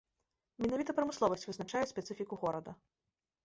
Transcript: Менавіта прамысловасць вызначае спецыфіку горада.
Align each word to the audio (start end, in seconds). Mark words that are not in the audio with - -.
Менавіта 0.65 0.95
прамысловасць 1.01 1.47
вызначае 1.51 1.85
спецыфіку 1.95 2.43
горада. 2.45 2.79